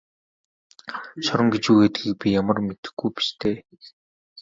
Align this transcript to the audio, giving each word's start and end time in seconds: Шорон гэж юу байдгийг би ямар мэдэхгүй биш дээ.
Шорон 1.25 1.47
гэж 1.53 1.63
юу 1.71 1.77
байдгийг 1.81 2.13
би 2.19 2.27
ямар 2.41 2.57
мэдэхгүй 2.65 3.09
биш 3.15 3.27
дээ. 3.39 3.57